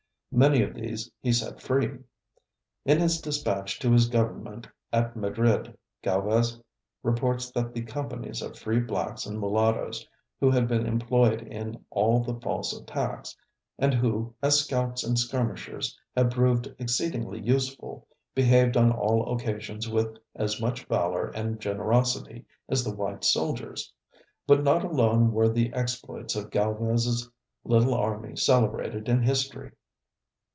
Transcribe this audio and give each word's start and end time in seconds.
Many 0.33 0.61
of 0.63 0.73
these 0.75 1.11
he 1.19 1.33
set 1.33 1.59
free. 1.61 1.97
In 2.85 2.99
his 3.01 3.19
dispatch 3.19 3.77
to 3.81 3.91
his 3.91 4.07
government 4.07 4.65
at 4.93 5.17
Madrid, 5.17 5.77
Galvez 6.03 6.57
reports 7.03 7.51
that 7.51 7.73
the 7.73 7.81
companies 7.81 8.41
of 8.41 8.57
free 8.57 8.79
blacks 8.79 9.25
and 9.25 9.41
mulattoes, 9.41 10.07
who 10.39 10.49
had 10.49 10.69
been 10.69 10.85
employed 10.87 11.41
in 11.41 11.83
all 11.89 12.23
the 12.23 12.39
false 12.39 12.71
attacks, 12.71 13.35
and 13.77 13.93
who, 13.93 14.33
as 14.41 14.61
scouts 14.61 15.03
and 15.03 15.19
skirmishers, 15.19 15.99
had 16.15 16.31
proved 16.31 16.73
exceedingly 16.79 17.41
useful, 17.41 18.07
behaved 18.33 18.77
on 18.77 18.89
all 18.93 19.35
occasions 19.35 19.89
with 19.89 20.17
as 20.35 20.61
much 20.61 20.85
valor 20.85 21.27
and 21.31 21.59
generosity 21.59 22.45
as 22.69 22.85
the 22.85 22.95
white 22.95 23.25
soldiers. 23.25 23.91
But 24.47 24.63
not 24.63 24.85
alone 24.85 25.33
were 25.33 25.49
the 25.49 25.73
exploits 25.73 26.37
of 26.37 26.51
Galvez's 26.51 27.29
little 27.65 27.93
army 27.93 28.37
celebrated 28.37 29.09
in 29.09 29.23
history. 29.23 29.73